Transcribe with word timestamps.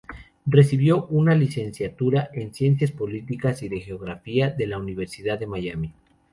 Recibió 0.47 1.05
una 1.11 1.35
licenciatura 1.35 2.31
en 2.33 2.55
Ciencias 2.55 2.89
Políticas 2.89 3.61
y 3.61 3.69
de 3.69 3.81
geografía 3.81 4.49
de 4.49 4.65
la 4.65 4.79
Universidad 4.79 5.37
de 5.37 5.45
Miami. 5.45 5.93